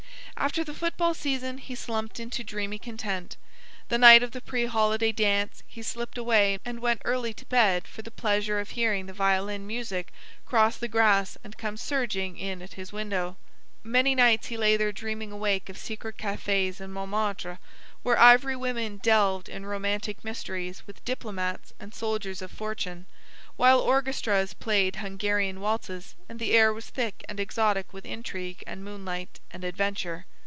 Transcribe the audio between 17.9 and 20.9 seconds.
where ivory women delved in romantic mysteries